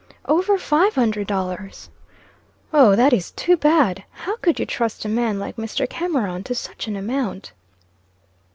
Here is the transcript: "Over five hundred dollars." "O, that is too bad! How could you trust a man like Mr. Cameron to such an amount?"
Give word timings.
"Over 0.25 0.57
five 0.57 0.95
hundred 0.95 1.27
dollars." 1.27 1.91
"O, 2.73 2.95
that 2.95 3.13
is 3.13 3.29
too 3.29 3.55
bad! 3.55 4.03
How 4.09 4.35
could 4.37 4.59
you 4.59 4.65
trust 4.65 5.05
a 5.05 5.07
man 5.07 5.37
like 5.37 5.57
Mr. 5.57 5.87
Cameron 5.87 6.43
to 6.45 6.55
such 6.55 6.87
an 6.87 6.95
amount?" 6.95 7.51